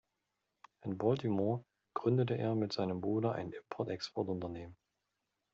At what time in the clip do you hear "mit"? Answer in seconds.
2.55-2.73